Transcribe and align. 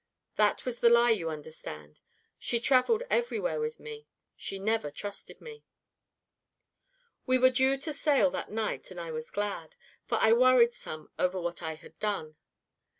That 0.35 0.65
was 0.65 0.79
the 0.79 0.89
lie, 0.89 1.11
you 1.11 1.29
understand. 1.29 1.99
She 2.39 2.59
traveled 2.59 3.03
everywhere 3.11 3.59
with 3.59 3.79
me. 3.79 4.07
She 4.35 4.57
never 4.57 4.89
trusted 4.89 5.39
me. 5.39 5.63
"We 7.27 7.37
were 7.37 7.51
due 7.51 7.77
to 7.77 7.93
sail 7.93 8.31
that 8.31 8.49
night, 8.49 8.89
and 8.89 8.99
I 8.99 9.11
was 9.11 9.29
glad. 9.29 9.75
For 10.07 10.15
I 10.19 10.33
worried 10.33 10.73
some 10.73 11.11
over 11.19 11.39
what 11.39 11.61
I 11.61 11.75
had 11.75 11.99
done. 11.99 12.35